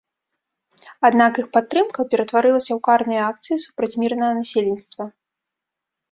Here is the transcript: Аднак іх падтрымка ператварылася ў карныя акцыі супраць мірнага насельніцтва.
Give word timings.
Аднак 1.09 1.33
іх 1.41 1.47
падтрымка 1.57 2.05
ператварылася 2.13 2.67
ў 2.67 2.77
карныя 2.87 3.21
акцыі 3.33 3.57
супраць 3.65 3.99
мірнага 4.05 4.33
насельніцтва. 4.39 5.03